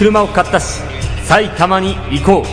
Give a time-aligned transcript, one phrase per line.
[0.00, 0.80] 車を買ったし
[1.24, 2.44] 埼玉に行こう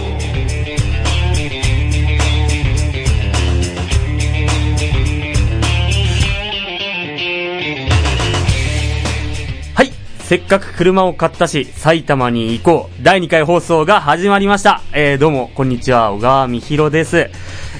[9.74, 9.92] はい。
[10.20, 13.02] せっかく車を買ったし、埼玉に行こう。
[13.02, 14.82] 第2回放送が始まりました。
[14.92, 17.30] えー、どうも、こんにちは、小川美弘です。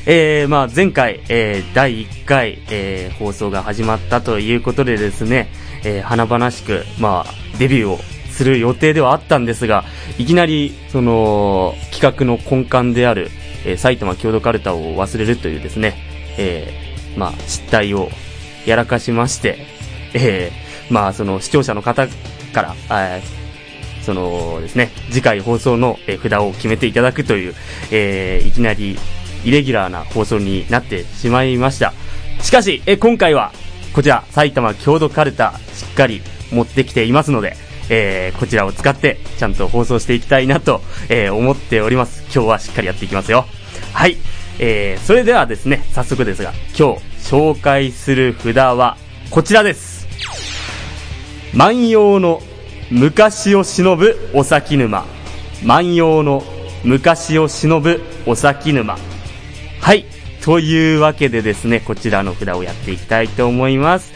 [0.06, 5.50] えー、まあ前回、えー、第1回、えー、放送が始まったということでですね、
[5.84, 8.00] えー、華々しく、まあ、デビューを
[8.38, 9.84] する予定ではあったんですが、
[10.20, 13.30] いきなり、その、企画の根幹である、
[13.66, 15.96] えー、埼玉郷土カルタを忘れるというですね、
[16.38, 18.10] えー、まあ、失態を
[18.68, 19.58] やらかしまして、
[20.14, 22.08] えー、まあ、その視聴者の方
[22.54, 23.38] から、えー
[24.08, 27.56] そのですね、次回放送の、札を決めていただくという、
[27.92, 28.98] えーいきなり
[29.44, 31.94] イレギュラーな放送になってしまいました。
[32.42, 33.52] しかし、え今回は、
[33.94, 37.58] こちら、埼玉郷土カルタ、しっかり持ってきていますので、
[37.90, 42.24] えーこちらを使って、ちゃんと放送していきたいなと、えー思っております。
[42.34, 43.46] 今日はしっかりやっていきますよ。
[43.94, 44.18] はい。
[44.60, 48.98] えーそれではですね、早速ですが、今日紹介する札は、
[49.30, 50.08] こちらです。
[51.54, 52.42] 万葉の
[52.92, 55.06] 昔を忍ぶお先沼。
[55.64, 56.44] 万葉の
[56.84, 58.98] 昔を忍ぶお先沼。
[59.82, 60.06] はい。
[60.44, 64.14] というわけでですね、こちらの札をやっていきたいと思います。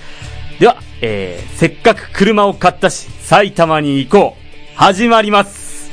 [0.59, 4.41] では、えー、せっかく車を買ったし、埼玉に行こう。
[4.75, 5.89] 始まります。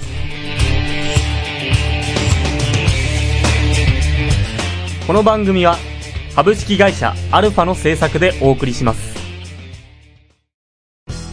[5.06, 5.76] この番組は、
[6.36, 9.18] 株式会社アルファの制作でお送りします。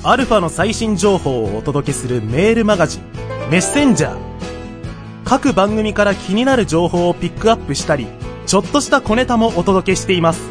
[0.03, 3.01] アルファの最新情報をお届けするメールマガジン、
[3.51, 4.17] メッセンジャー。
[5.25, 8.07] 各番組から気になる情報をピックアップしたり、
[8.45, 10.41] ちょっとした小ネタもお届けしています。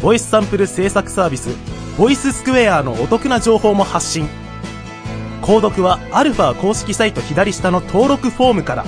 [0.00, 4.28] ボイスサンプル制作サービス、ボイススクエアのお得な情報も発信。
[5.42, 8.84] 購読はアルファ公式サイト左下の登録フォームから、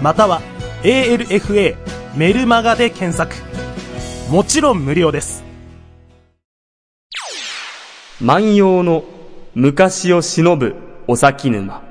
[0.00, 0.40] または
[0.82, 1.76] ALFA
[2.16, 3.34] メルマガで検索。
[4.30, 5.44] もちろん無料です。
[8.22, 9.04] 万葉の
[9.54, 10.76] 昔を忍ぶ
[11.06, 11.89] お先沼。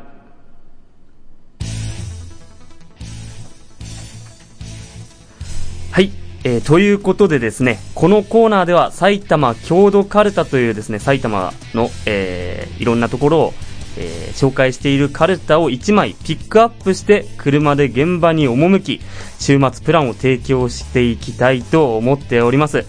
[6.46, 13.54] えーということでですね、このコーナーでは埼玉郷土カルタというですね、埼玉の、えーいろんなところを、
[13.98, 19.02] えー紹介しているカルタを1枚ピックアップして車で現場に赴き、
[19.40, 22.86] 週末プランを提供していきたいと思っております。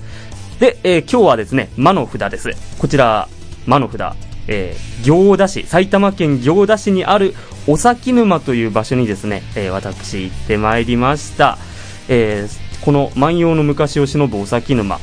[0.61, 2.51] で、えー今日はですね、魔の札です。
[2.79, 3.29] こちら、
[3.67, 4.15] 魔の札、
[4.47, 7.35] えー行田市、埼玉県行田市にある
[7.67, 11.59] お先沼という場所にですね、えー私行ってまいりました。
[12.09, 14.99] えーこの万葉の昔を忍ぶお先沼、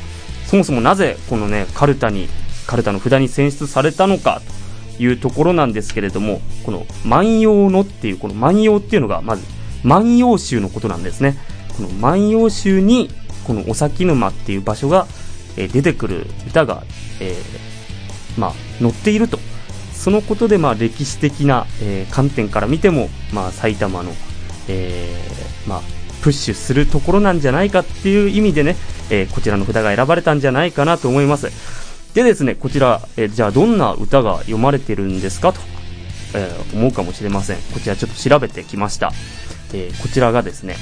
[0.46, 2.28] そもそもなぜこのね、カルタに、
[2.66, 4.42] カルタの札に選出されたのか
[4.98, 9.44] というところなんですけれども、この万葉のっていう、この万葉っていうのが、まず、
[9.84, 11.38] 万葉集のことなんですね。
[11.76, 13.10] この万葉集に、
[13.46, 15.08] このお先沼っていう場所が、
[15.56, 16.84] え出てくる歌が、
[17.20, 19.40] えーまあ、載っていると。
[19.94, 24.12] そのことで、まあ、歴史的な、えー観点から見ても、まあ、埼玉の、
[24.68, 25.82] えーまあ、
[26.28, 28.76] プッシュするところなんじゃないかっていう意味でね、
[29.10, 31.50] えーこちらの札が選ばれたんじゃないかなと思います。
[32.14, 35.62] でですね、こちら、えーじゃあどんな歌が読まれてるんですかと、
[36.34, 37.58] えー思うかもしれません。
[37.74, 39.14] こちらちょっと調べてきました。
[39.74, 40.76] えーこちらがですね、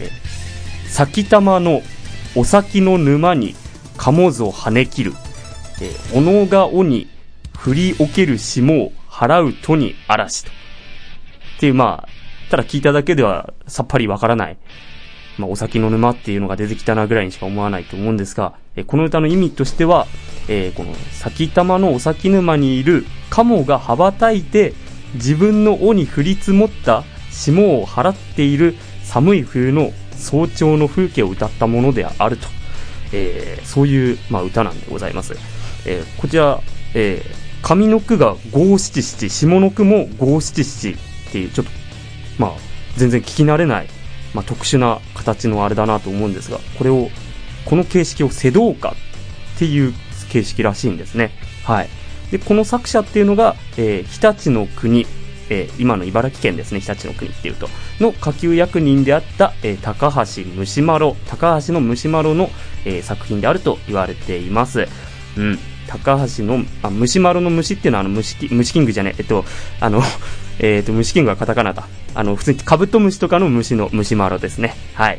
[0.00, 1.82] えー先玉の
[2.36, 3.56] お先の沼に
[3.96, 5.14] 鴨ぞ跳ね切る、
[5.80, 7.08] えー、斧が尾に
[7.58, 10.50] 振りおける霜を払うとに嵐と。
[11.56, 12.08] っていう、まあ、
[12.52, 14.56] ただ聞いただけではさっぱりわからない。
[15.38, 20.06] まあ、お先の沼っていうのが出てきたなぐらいにしか思わないと思うんですが、えこの歌の意味としては、
[20.48, 24.74] えーこの先玉のお先沼にいる鴨が羽ばたいて、
[25.14, 32.48] 自分の尾に降り積もった霜を払っている寒い冬の早朝の風景を歌ったものであると。
[33.12, 35.34] えーそういう、まあ、歌なんでございます。
[35.86, 36.60] えーこちら、
[36.94, 37.22] え
[37.62, 40.96] 上の句が五七七、下の句も五七七っ
[41.30, 41.72] ていう、ちょっと、
[42.38, 42.50] まあ、
[42.96, 43.86] 全然聞き慣れない、
[44.34, 47.10] まあ、特殊な形のあれだなと思うんですが、これを、
[47.64, 48.94] この形式を瀬戸歌っ
[49.58, 49.92] ていう
[50.30, 51.30] 形式らしいんですね。
[51.64, 51.88] はい。
[52.30, 55.06] で、この作者っていうのが、えー日立の国、
[55.50, 57.68] えー今の茨城県ですね、日立の国っていうと、
[58.00, 62.50] の下級役人であった、えー高橋虫丸、高橋の虫丸の、
[62.84, 64.88] えー作品であると言われています。
[65.36, 65.58] うん。
[65.88, 69.44] 高橋の、あ、虫丸の虫っていうのは、あの、虫キ、虫キングじゃねえ、えっと、
[69.80, 70.02] あの、
[70.58, 71.86] えっと、虫キングはカタカナだ。
[72.14, 74.74] あの、普通にカブトムシとかの虫の虫丸ですね。
[74.94, 75.18] はい。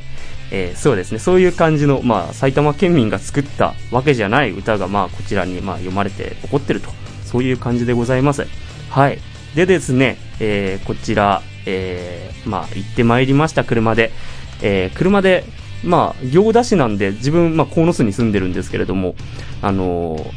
[0.52, 1.20] えーそうですね。
[1.20, 6.90] そういう感じの、まあ、埼玉県民が作ったわけじゃない歌が、まあ、こちらに、まあ、読まれて起こってると。
[7.26, 8.46] そういう感じでございます。
[8.90, 9.20] はい。
[9.56, 14.12] でですね、えーこちら、えーまあ、行ってまいりました、車で。
[14.62, 15.46] えー車で、
[15.84, 19.16] まあ、行田市なんで、自分、まあ、鴻巣に住んでるんですけれども、
[19.62, 20.32] あのー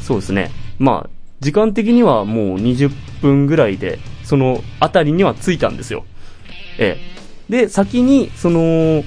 [0.00, 1.10] そうですね、まあ、
[1.40, 2.90] 時間的にはもう20
[3.20, 6.04] 分ぐらいで、その辺りには着いたんですよ。
[6.78, 6.98] え
[7.48, 7.52] え。
[7.52, 9.04] で、先に、その、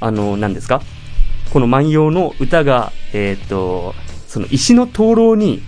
[0.00, 0.82] あの、何ですか？
[1.52, 3.94] この万葉の歌が、えっ、と、
[4.26, 5.62] その石の灯籠に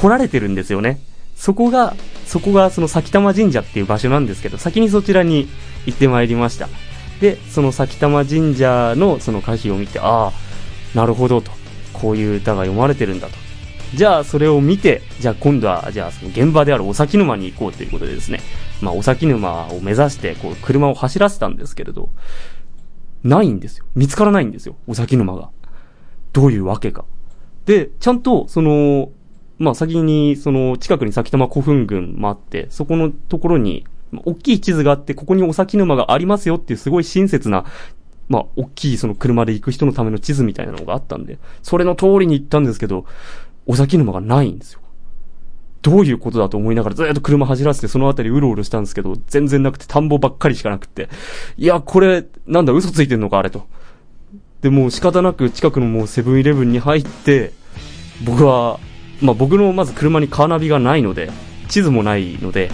[0.00, 1.00] 掘られてるんですよね。
[1.36, 1.94] そこが、
[2.26, 5.48] そこがその埼玉神社っていう場所なんですけど、先にそちらに
[5.86, 6.68] 行ってまいりました。
[7.20, 10.32] で、その埼玉神社のその歌詞を見て、ああ、
[10.94, 11.50] なるほどと。
[11.92, 13.45] こういう歌が読まれてるんだと。
[13.96, 18.40] じゃあそれを見て、じゃあ今度は、じゃあその現場であるお崎沼に行こうということでですね、
[18.82, 22.10] まあお崎沼を目指して、こう車を走らせたんですけれど、
[23.24, 23.86] ないんですよ。
[23.94, 24.76] 見つからないんですよ。
[24.86, 25.48] お崎沼が。
[26.34, 27.06] どういうわけか。
[27.64, 29.12] で、ちゃんと、その、
[29.58, 33.86] まあ先に、その、近くに崎玉古墳群もあって、そこのところに、
[34.26, 37.64] 大きい地図があって、ここにお崎沼がありますよっていうすごい親切な、
[38.28, 43.06] まあ、大きいその車で行く人のための地図みたいなのがあったんで、それの通りに行ったんですけど、
[43.66, 44.80] お崎沼がないんですよ。
[45.82, 51.08] どういうことだと思いながらずっと車走らせてその辺りうろうろしたんですけど、全然なくて田んぼばっかりしかなくて、
[51.56, 53.66] いや、これ、なんだ、嘘ついてんのか、あれと。
[54.62, 57.52] で、もう仕方なく近くのもうセブンイレブンに入って、
[58.24, 58.80] 僕は、
[59.20, 61.30] まあ僕のまず車にカーナビがないので、
[61.68, 62.70] 地図もないので、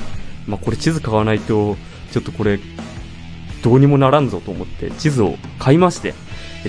[0.46, 1.76] まあこれ地図買わないと、
[2.12, 2.60] ちょっとこれ、
[3.62, 6.14] どうにもならんぞと思って地図を買いまして、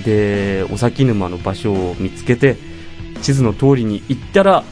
[0.04, 2.56] で、お崎沼の場所を見つけて、
[3.22, 4.64] 地図の通りに行ったら、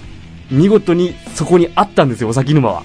[0.50, 2.82] 見事にそこにあったんですよ、お崎沼は。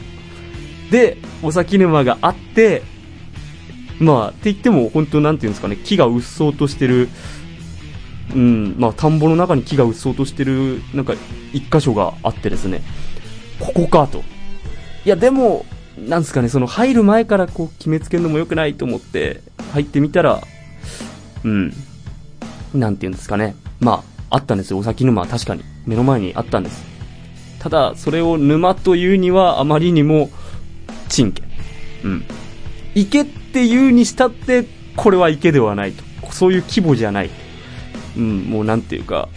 [0.92, 2.84] で、お崎沼があって、
[4.00, 7.10] まあ、って言っても、本当なんていうんですかね、木がうっそうとしてる、
[8.36, 11.14] うん、まあ、田んぼの中に木がうっそうとしてる、なんか、
[11.54, 12.84] 一箇所があってですね、
[13.60, 14.24] ここかと。
[15.06, 15.66] いや、でも、
[15.98, 19.42] なんですかね、その入る前からこう決めつけるのも良くないと思って、
[19.74, 20.42] 入ってみたら、
[21.44, 21.74] うん、
[22.74, 25.64] なんていうんですかね、まあ、あったんですよ、お崎沼は確かに。
[25.86, 26.86] 目の前にあったんです。
[27.60, 30.30] ただ、それを沼というにはあまりにも、
[31.10, 31.44] 珍家。
[32.04, 32.26] うん。
[32.96, 34.66] 池っていうにしたって、
[34.96, 36.04] これは池ではないと。
[36.32, 37.30] そういう規模じゃない。
[38.18, 39.30] うん、もうなんていうか、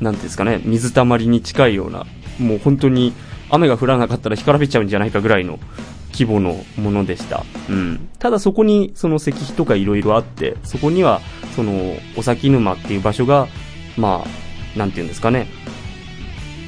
[0.00, 2.06] なんていうんですかね、水たまりに近いような、
[2.38, 3.12] もう本当に
[3.48, 5.58] 雨が降らなかったら干からびちゃうんじゃないかぐらいの
[6.14, 7.44] 規模のものでした。
[7.68, 8.08] うん。
[8.18, 11.20] ただそこにその石碑とかいろいろあって、そこには
[11.56, 13.48] そのお崎沼っていう場所が、
[13.96, 15.48] まあ、なんていうんですかね、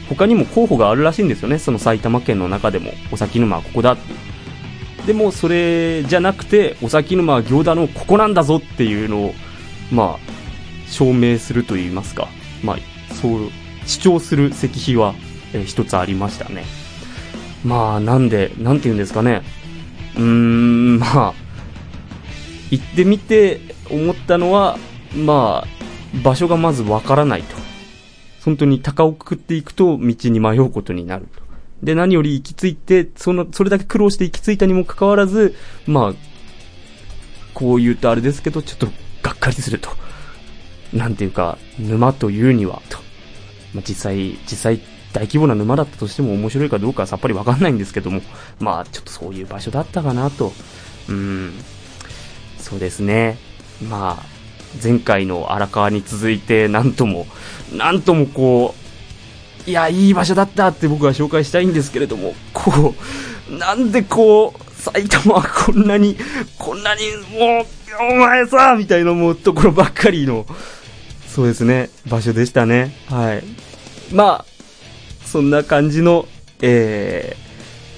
[0.09, 1.59] 他にも候補があるらしいんですよね。
[1.59, 4.03] その埼玉県の中でも、お崎沼はここだって。
[5.07, 9.35] でも、それじゃなくて、お崎沼は行田のここなんだぞっていうのを、
[9.93, 12.29] まあ、証明すると言いますか。
[12.63, 12.77] まあ、
[13.15, 13.51] そう、
[13.87, 15.15] 主張する石碑は、
[15.53, 16.65] えー一つありましたね。
[17.65, 19.43] まあ、なんで、なんて言うんですかね。
[20.17, 21.35] うーん、まあ、
[22.71, 23.61] 行ってみて
[23.91, 24.79] 思ったのは、
[25.15, 27.57] まあ、場所がまずわからないと。
[28.45, 31.43] 本当に鷹をくくっていくと道に迷うことになると。
[31.83, 35.55] で、何より行き着いて、その、それだけ苦労して行き着いたにもかかわらず、
[35.87, 36.15] まあ、
[37.55, 38.87] こう言うとあれですけど、ちょっと
[39.23, 39.91] がっかりすると。
[40.93, 42.99] なんていうか、沼というには、と。
[43.75, 44.81] まあ、実際、実際、
[45.17, 48.21] 大規模な沼だったとしても面白いかどうかさっぱりわかんないんですけども、
[48.61, 50.53] まあ、ちょっとそういう場所だったかなと。
[51.09, 51.55] うん。
[52.59, 53.39] そうですね。
[53.89, 54.27] まあ、
[54.83, 57.27] 前回の荒川に続いて、なんとも、
[57.73, 58.75] なんともこ
[59.67, 62.95] う、いや、いい場所だったって僕は紹介したいんですけれども、こ
[63.51, 66.19] う、なんでこう、埼玉はこんなに、
[66.59, 67.01] こんなに、
[67.39, 67.67] もう、
[68.13, 70.45] お前さみたいなもうところばっかりの、
[71.27, 72.95] そうですね、場所でしたね。
[73.09, 73.45] はい。
[74.13, 74.56] まあ、
[75.27, 76.27] そんな感じの、
[76.63, 77.37] え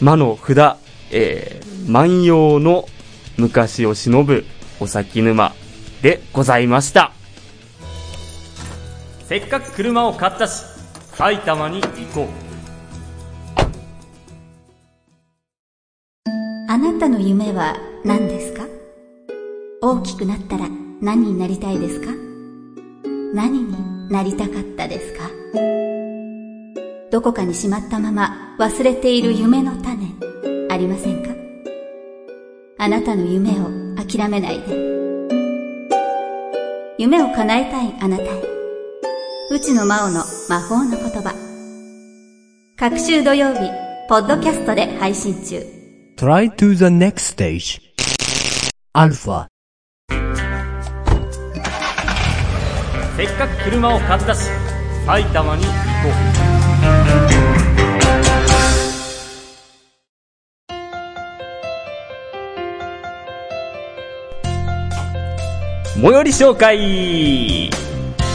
[0.00, 0.76] ー、魔の札、
[1.12, 2.88] えー、万葉の
[3.36, 4.44] 昔を忍ぶ
[4.80, 5.52] お崎沼
[6.02, 7.12] でございました。
[9.28, 10.64] せっかく車を買ったし、
[11.12, 12.28] 埼玉に行こう。
[16.70, 18.66] あなたの夢は何ですか？
[19.80, 20.68] 大きくなったら
[21.00, 22.08] 何になりたいですか？
[23.34, 25.30] 何になりたかったですか？
[27.10, 30.14] どこかにしまったまま忘れている夢の種
[30.70, 31.30] ありませんか？
[32.76, 33.64] あなたの夢を
[33.96, 34.64] 諦めないで
[36.98, 38.26] 夢を叶えたいあなたへ
[39.50, 41.34] 内野真央の魔法の言葉
[42.76, 43.70] 各週土曜日
[44.08, 45.64] ポッドキャストで配信中
[46.18, 47.80] Try to the next stage.
[48.92, 49.46] Alpha.
[53.16, 54.50] せっかく車を買ったし、
[55.06, 55.74] 埼玉に行こ
[56.54, 56.57] う。
[66.00, 67.70] 最寄り紹介。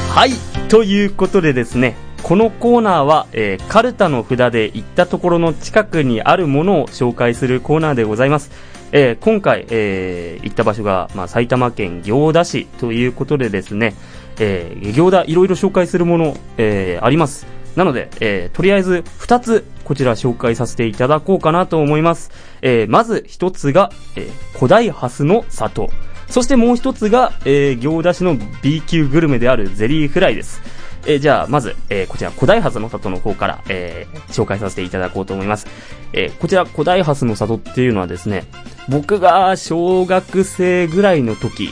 [0.09, 0.53] はい。
[0.73, 8.49] ということでですねこのコーナーは、えー、カルタの札で行ったところの近くにあるものを紹介するコーナーでございます、
[8.91, 13.93] えー、今回、えー、行った場所が、まあ、埼玉県行田市ということでですね、
[14.39, 17.45] えー、行田いろいろ紹介するもの、えー、あります。
[17.75, 22.31] なので、えーとりあえず2つこちら紹介させていただこうかなと思います。
[22.61, 25.89] えーまず1つが、えー古代ハスの里。
[26.29, 30.61] そしてもう1つが、えー行田市の B 級グルメであるゼリーフライです。
[31.05, 35.67] えーじゃあ、まず、えーこちら、古代ハスの里の方から、えー紹介させていただこうと思います。
[36.13, 38.45] えーこちら、古代ハスの里っていうのはですね、
[38.87, 41.69] 僕が小学生ぐらいの時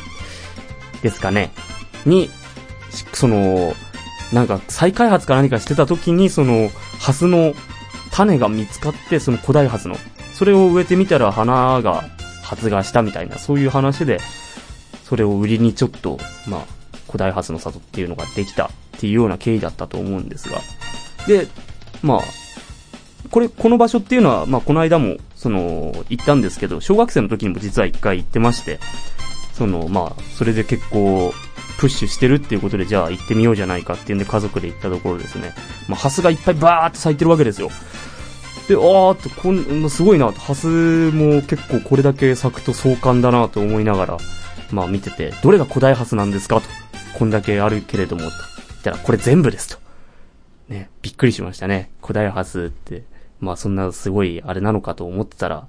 [1.02, 1.52] ですかね、
[2.06, 2.30] に、
[3.14, 3.74] その、
[4.32, 6.70] なんか再開発か何かしてた時に、その、
[7.00, 7.54] ハスの
[8.12, 9.96] 種が見つかって、その古代ハスの、
[10.34, 12.04] それを植えてみたら花が
[12.44, 14.20] 発芽したみたいな、そういう話で、
[15.04, 16.66] それを売りにちょっと、まあ、
[17.08, 18.70] 古代ハスの里っていうのができたっ
[19.00, 20.60] ていうような経緯だったと思うんですが。
[21.28, 21.48] で、
[22.02, 22.22] まあ、
[23.30, 28.80] これ、この場所っていうのは、まあ、この間も、その、行ったんですけど、小学生の時にも実は一回行ってまして、
[29.54, 31.34] その、まあ、それで結構、
[31.82, 35.56] プッシュしてるっていうことで、じゃあ行ってみようじゃないかっていうんで家族で行ったところですね。
[35.90, 37.70] まあ、ハスがいっぱいバーって咲いてるわけですよ。
[38.68, 40.68] で、あーって、こんな、すごいな、ハス
[41.10, 44.18] も結構これだけ咲くと壮観だなと思いながら、
[44.72, 46.68] まあ見てて、どれが古代ハスなんですかと。
[47.18, 48.30] こんだけあるけれども、と。
[48.30, 49.80] 言ったら、これ全部ですと。
[50.70, 51.90] ね、びっくりしましたね。
[52.04, 53.06] 古代ハスって、
[53.40, 55.68] まあそんなすごいあれなのかと思ってたら、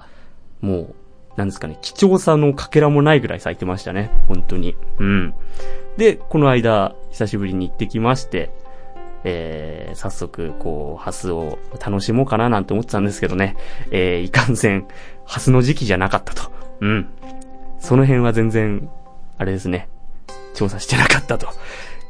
[0.61, 0.95] もう、
[1.37, 4.11] なんですかね、貴重さのかけらもないぐらい咲いてましたね。
[4.29, 4.77] 本当に。
[4.99, 5.35] うん。
[5.97, 8.51] で、この間、久しぶりに行ってきまして、
[9.25, 13.57] えー、早速、こう、ハスを楽しもうかななんて思ってたんですけどね、
[13.91, 14.87] えー、いかんせん、
[15.25, 16.51] ハスの時期じゃなかったと。
[16.81, 17.09] うん。
[17.79, 18.89] その辺は全然、
[19.39, 19.89] あれですね、
[20.55, 21.49] 調査してなかったと。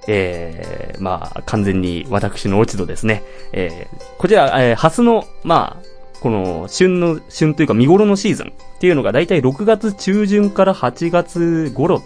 [0.09, 3.23] えー、まあ、完全に私の落ち度ですね。
[3.52, 5.92] えー、こちら、えー、ハスの、まあ、
[6.23, 12.05] この、旬の、旬というか見頃のシーズンっていうのがだいたい6月中旬から8月頃と。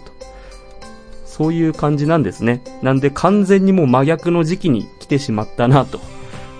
[1.27, 2.63] そういう感じなんですね。
[2.83, 6.01] なんで完全にもう真逆の時期に来てしまったなと。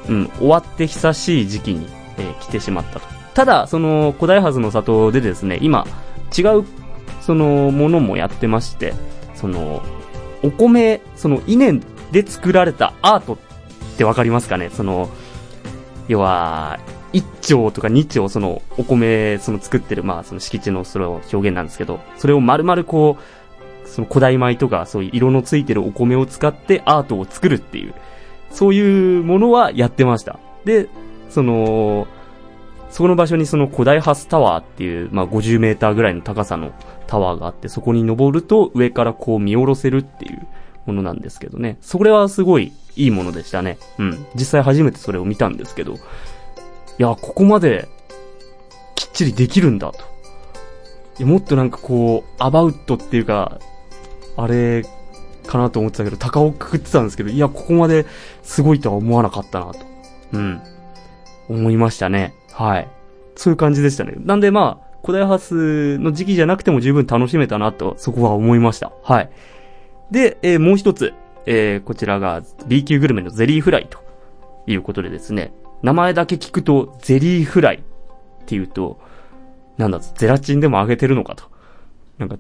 [0.09, 1.87] うん、終わって久しい時期に、
[2.19, 3.07] えー来てしまったと。
[3.33, 5.87] ただ、その、古代ハスの里でですね、今、
[6.37, 6.65] 違う、
[7.23, 8.93] その、ものもやってまして、
[9.35, 9.83] その、
[10.43, 11.81] お米、その、稲
[12.13, 13.37] で作られたアートっ
[13.97, 14.71] てわかりますかね？
[14.71, 15.09] その、
[16.09, 16.79] 要は、
[17.17, 27.95] 一丁とか二丁、その、お米、その作ってる、まあ、その敷地のそれを表現なんですけど、それを丸々こう、その古代米とか、そういう色のついてるお米を使ってアートを作るっていう、
[28.51, 30.39] そういうものはやってました。
[30.67, 30.89] で、
[31.31, 32.07] その、
[32.91, 36.73] そこの場所にその古代ハスタワーっていう、まあ50メーターぐらいの高さの
[37.07, 40.47] タワーがあって、そこに登ると上からこう見下ろせるっていう
[40.85, 41.79] ものなんですけどね。
[41.81, 43.79] それはすごいいいものでしたね。
[43.99, 44.27] うん。
[44.35, 45.95] 実際初めてそれを見たんですけど、
[46.99, 47.89] いや、ここまで
[48.95, 49.99] きっちりできるんだと。
[51.19, 53.59] いやもっとなんかこう、アバウトっていうか、
[54.37, 54.85] あれ
[55.47, 58.07] かなと思ってたけど、高をくくってたんですけど、いや、ここまで
[58.43, 59.79] すごいとは思わなかったなと。
[60.33, 60.61] うん。
[61.49, 62.35] 思いましたね。
[62.53, 62.89] はい。
[63.37, 64.15] そういう感じでしたね。
[64.19, 68.93] なんでまあ、古代ハスの時期じゃなくても十分楽しめたなと、そこは思いました。
[69.03, 69.31] はい。
[70.11, 71.15] で、えーもう一つ、
[71.47, 73.99] えーこちらが B 級グルメのゼリーフライと
[74.67, 75.53] いうことでですね、
[75.83, 79.01] 名前だけ聞くとゼリーフライっていうと、
[79.77, 81.45] なんだ、ゼラチンでも揚げてるのかと。
[82.19, 82.37] なんか、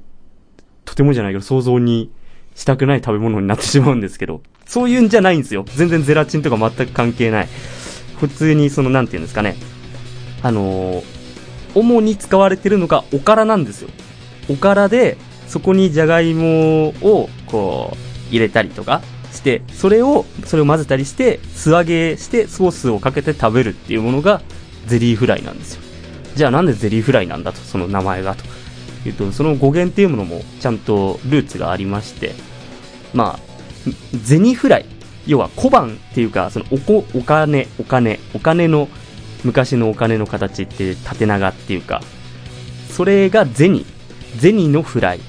[0.84, 2.10] とてもじゃないけど想像に
[2.54, 5.64] したくない食べ物になってしまうんですけど、そういうんじゃないんですよ。
[5.66, 7.48] 全然ゼラチンとか全く関係ない。
[8.18, 9.56] 普通にその、なんていうんですかね。
[10.42, 11.16] あのー
[11.76, 13.90] 主に使われてるのがおからなんですよ。
[14.48, 17.96] おからで、そこにじゃがいもを、こう、
[18.30, 19.02] 入れたりとか
[19.36, 24.42] して、それを、それを混ぜたりして、素揚げして、ソースをかけて食べるっていうものが、
[24.86, 25.82] ゼリーフライなんですよ。
[26.34, 28.44] じゃあなんでゼリーフライなんだと、その名前がと。
[29.08, 32.34] いうと、その語源っていうものも、ちゃんとルーツがありまして、
[33.14, 34.86] まあ、銭フライ。
[35.26, 38.88] 要は小判っていうか、そのおこ、お金、お金、お金の、
[39.44, 42.02] 昔のお金の形って縦長っていうか、
[42.90, 43.84] それが銭。
[44.38, 45.20] 銭のフライ。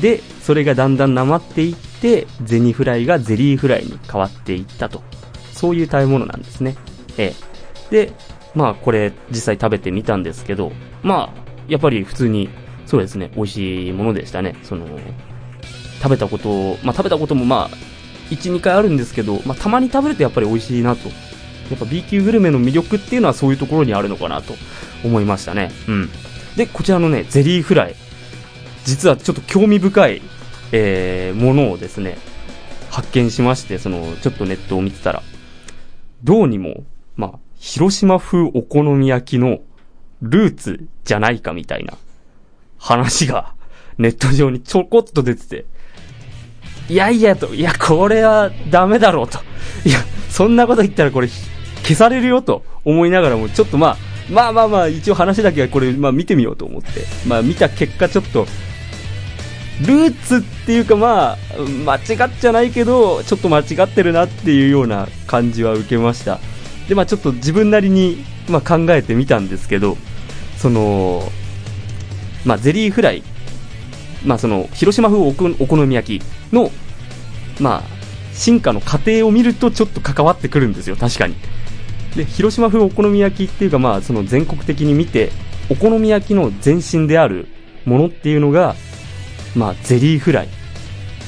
[0.00, 1.74] で、それがだんだんなまっていっ
[2.06, 5.02] て、銭フライがゼリーフライに変わっていったと。
[5.52, 6.76] そういう食べ物なんですね。
[7.18, 7.34] え
[7.90, 8.06] え。
[8.06, 8.12] で、
[8.54, 10.70] まあこれ実際食べてみたんですけど、
[11.02, 12.48] まあ、やっぱり普通に、
[12.86, 14.56] そうですね、美味しいものでしたね。
[14.62, 14.86] その、
[16.00, 17.76] 食べたこと、まあ食べたこともまあ、
[18.30, 21.08] 1、2回あるんですけど、まあたまに食べるとやっぱり美味しいなと。
[21.08, 24.54] やっぱ B 級グルメの魅力っていうのはそういうところにあるのかなと
[25.04, 25.72] 思いましたね。
[25.88, 26.10] うん。
[26.56, 27.96] で、こちらのね、ゼリーフライ。
[28.84, 30.22] 実はちょっと興味深い
[30.72, 32.18] えーものをですね、
[32.90, 35.22] 発見しまして、その、ちょっとネットを見てたら、
[36.24, 36.84] どうにも、
[37.16, 39.60] まあ、広島風お好み焼きの
[40.22, 41.94] ルーツじゃないかみたいな
[42.78, 43.54] 話が
[43.98, 45.64] ネット上にちょこっと出てて、
[46.88, 49.38] いやいやと、いや、これはダメだろうと。
[49.84, 49.98] いや、
[50.30, 53.96] そんなこと言ったらこれ消されるよと思いながらも、ちょっとまあ、
[54.30, 56.88] まあまあまあ、一応話だけはこれ、まあ見てみようと思って、
[57.26, 58.46] まあ見た結果ちょっと、
[59.82, 61.38] ルーツっていうかまあ、
[61.84, 66.40] 間違っちゃないけど、ちょっと間違ってるなっていうような感じは受けました。
[66.88, 69.98] で、まあちょっと自分なりに、まあ考えてみたんですけど、
[70.56, 71.30] その、
[72.46, 73.22] まあゼリーフライ、
[74.24, 76.70] まあその、広島風おお好み焼きの、
[77.60, 77.96] まあ、
[78.32, 81.34] 進化の過程を見るとちょっと関わってくるんですよ、確かに。
[82.16, 85.32] で、広島風お好み焼きっていうかまあその全国的に見て、
[85.68, 87.48] お好み焼きの前身である
[87.84, 88.74] ものっていうのが、
[89.56, 90.48] まあ、ゼリーフライ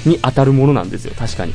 [0.07, 1.55] に当たるものなんですよ、確かに。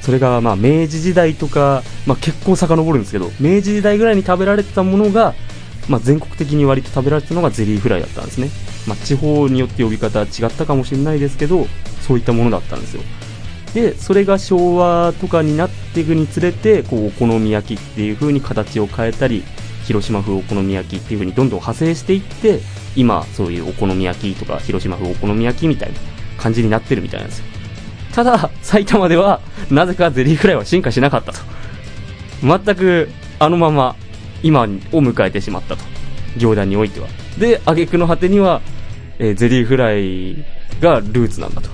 [0.00, 5.34] それが、まあ、明治時代とか、まあ、結構遡るんですけど、明治時代ぐらいに食べられてたものが、
[5.88, 8.50] まあ、全国的に割と食べられてたのがゼリーフライだったんですね。
[8.86, 11.66] まあ、地方によって呼び方は違ったかもしれないですけど、
[12.06, 13.02] そういったものだったんですよ。
[13.74, 19.44] で、それが昭和とかになっていくにつれて、こう、お好み焼きっていう風に形を変えたり、
[19.84, 22.60] 広島風お好み焼きっていう風にどんどん派生していって、
[22.96, 25.98] 今、そういうお好み焼きとか、広島風お好み焼きみたいな
[26.38, 27.44] 感じになってるみたいなんですよ。
[28.14, 31.40] ただ、埼玉では、なぜかゼリーフライは進化しなかったと。
[32.42, 33.08] 全く、
[33.38, 33.96] あのまま、
[34.42, 35.84] 今を迎えてしまったと。
[36.36, 37.08] 行田においては。
[37.38, 38.60] で、挙句の果てには、
[39.18, 40.44] えーゼリーフライ
[40.80, 41.70] がルーツなんだと。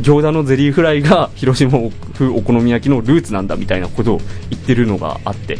[0.00, 5.58] 行田のゼリーフライが広島風お好み焼きのルーツなんだみたいなことを言ってるのがあって、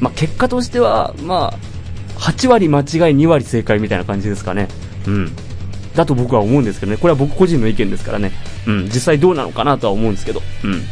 [0.00, 1.75] まあ、結果としては、まあ、
[2.18, 2.84] 8割間違い
[3.16, 4.68] 2割正解みたいな感じですかね。
[5.06, 5.32] うん。
[5.94, 6.98] だと僕は思うんですけどね。
[6.98, 8.32] これは僕個人の意見ですからね。
[8.66, 8.84] うん。
[8.86, 10.42] 実際どうなのかなとは思うんですけど。
[10.64, 10.82] うん。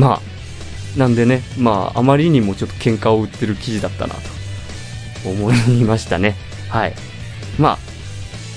[0.00, 4.20] まあ、なんでね、まあ、あまりにもちょっと喧嘩を売ってる記事だったなと
[5.28, 6.34] 思いましたね。
[6.68, 6.94] はい。
[7.58, 7.78] まあ、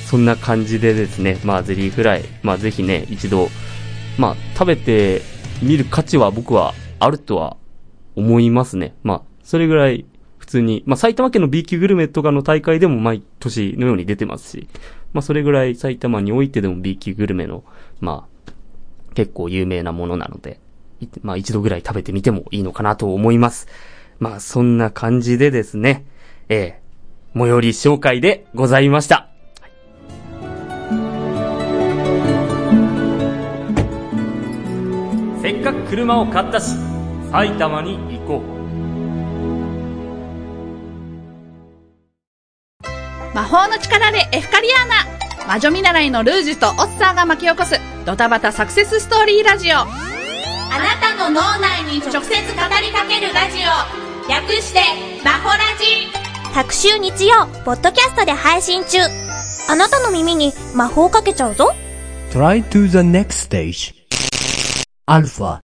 [0.06, 3.50] そんな感じでですね、まあ、ゼリーフライ、まあ、ぜひね、一度、
[4.17, 5.21] まあ、食べて
[5.62, 7.58] みる価値は僕はあるとは
[8.15, 8.93] 思いますね。
[9.04, 10.06] まあ、それぐらい
[10.52, 14.68] 通に、まあ、埼玉県の B 級グルメとかの大会でも毎年のように出てますし、
[15.14, 17.64] まあ、それぐらい埼玉においてでも B 級グルメの、
[18.00, 18.52] まあ、
[19.16, 20.60] 結構有名なものなので、
[21.22, 23.68] まあ、一度ぐらい食べてみてもいいのかなと思います。
[24.20, 26.06] まあ、そんな感じでですね、
[26.48, 26.82] えー
[27.34, 29.30] 最寄り紹介でございました。
[35.42, 36.76] せっかく車を買ったし、
[37.32, 38.61] 埼玉に行こう。
[43.34, 44.89] 魔法の力でエフカリアー
[45.44, 54.80] ナ魔女見習いのルージュとオッサーが巻き起こすドタバタサクセスストーリーラジオあなたの脳内に直接語りかけるラジオ略して
[55.24, 56.22] マホラジ
[56.54, 58.98] 各週日曜、ポッドキャストで配信中。
[59.70, 61.72] あなたの耳に魔法をかけちゃうぞ。
[62.32, 63.94] Try to the next stage.
[65.08, 65.44] Alpha.
[65.44, 65.71] はい、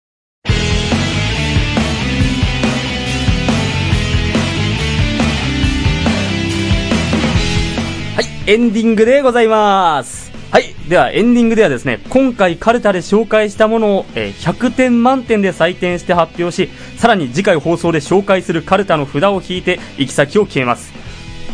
[8.47, 10.31] エンディングでございます。
[10.51, 20.93] はい、ではエンディングではですね、今回カルタで紹介したものを、えー100点満点で採点して発表し、さらに次回放送で紹介するカルタの札を引いて行き先を決めます。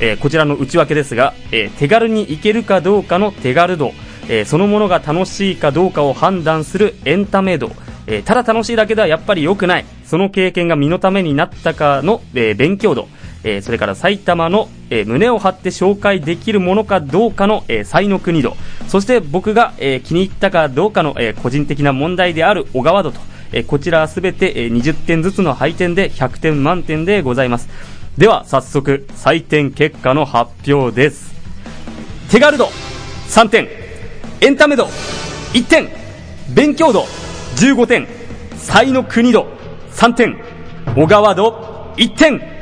[0.01, 3.93] えーこちらの内訳ですが、えー手軽に行けるかどうかの手軽度、
[4.27, 7.71] えーそのものが楽しいかどうかを判断するエンタメ度、
[8.05, 13.07] えーただ楽しいだけではやっぱり良くない、その経験が身のためになったかの、えー勉強度、
[13.43, 18.55] えーそれから埼玉の、えー胸を張って紹介できるものかどうかの、えー才の国度、
[18.87, 23.19] そして僕が、えー気に入ったかどうかの、え個人的な問題である小川度と、
[23.51, 27.69] えこちらはすべて、えー20点ずつの配点で100点満点でございます。
[28.17, 31.31] では早速採点結果の発表です。
[32.29, 32.69] 手軽度
[33.29, 33.67] 3点、
[34.41, 34.85] エンタメ度
[35.53, 35.89] 1点、
[36.53, 37.05] 勉強度
[37.55, 38.07] 15点、
[38.57, 39.47] 才の国度
[39.93, 40.41] 3点、
[40.95, 42.60] 小川度1点。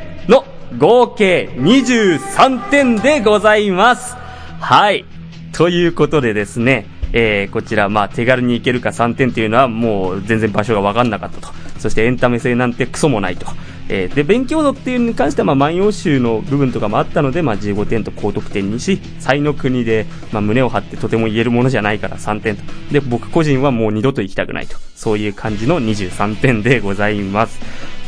[0.78, 4.16] 合計23点でございます。
[4.60, 5.06] はい。
[5.52, 11.48] ということでですね、えー、こちら、まあ、手軽に行けるか3点っていうのはもう全然場所がわかんなかったと。
[11.80, 13.48] そしてエンタメ性なんてクソもないと。
[13.92, 22.64] えーで、勉強度っていうのに関しては、まあ、万葉集の部分とかもあったので、まあ、15点と高得点にし、才の国で、まあ、胸を張ってとても言えるものじゃないから3点と。
[22.92, 24.78] で、僕個人はもう二度と行きたくないと。
[24.94, 27.60] そういう感じの23点でございます。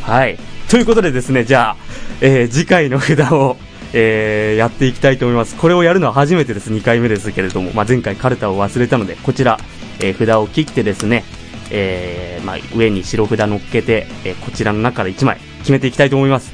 [0.04, 0.38] はい。
[0.72, 1.76] ということでですね、じゃあ、
[2.22, 3.58] えー次回の札を、
[3.92, 5.58] えーやっていきたいと思います。
[5.58, 6.72] これをやるのは初めてです。
[6.72, 9.60] 2回目ですけれども、まあ、前回カルタを忘れたので、こちら、
[10.00, 11.26] えー札を切ってですね、
[11.72, 16.54] えーまあ、上に白札乗っけて、えーこちらの中から1枚決めていきたいと思います。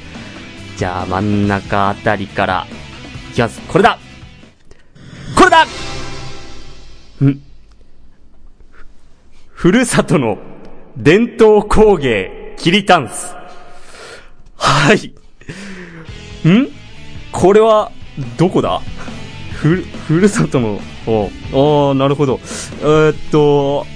[0.76, 2.66] じゃあ真ん中あたりから、
[3.30, 3.60] いきます。
[3.68, 4.00] これだ
[5.36, 5.64] これだ
[7.24, 7.40] ん？
[9.52, 10.38] ふるさとの
[10.96, 13.37] 伝統工芸、キリタンス。
[14.58, 15.06] はい。
[16.48, 16.68] ん？
[17.32, 17.90] これは、
[18.36, 18.80] どこだ？
[19.52, 21.30] ふる、ふるさとの、お
[21.88, 22.38] ああ、なるほど。
[22.80, 23.86] えーっと、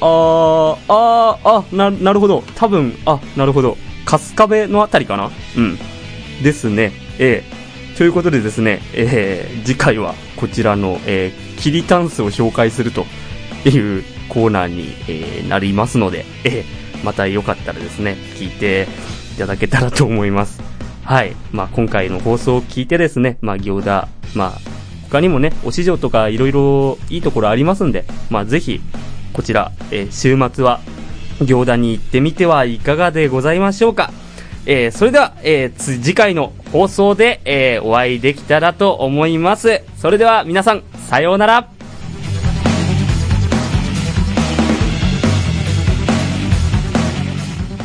[0.00, 2.42] あー、あー、あ、な、なるほど。
[2.54, 3.76] 多分、あ、なるほど。
[4.04, 5.30] 春日部のあたりかな？
[5.56, 5.78] うん。
[6.42, 6.92] ですね。
[7.18, 13.06] ええということでですね、えー、次回はこちらの、えー、キリタンスを紹介すると
[13.66, 18.86] いうコーナーに、えーなりますので、えーまたよかったらですね、聞いて
[19.34, 20.60] いただけたらと思います。
[21.04, 21.36] はい。
[21.52, 24.58] まあ、今回の放送を聞いてですね、まあ、行田、まあ、
[25.08, 28.80] 他にもね、お市場とかいろいろいいところありますんで、まあ、ぜひ、
[29.32, 30.80] こちら、えー週末は、
[31.44, 34.10] 行田に行ってみてはいかがでございましょうか。
[34.64, 39.82] えーそれでは、えー次回の放送で、えーお会いできたらと思います。
[39.98, 41.75] それでは皆さん、さようなら。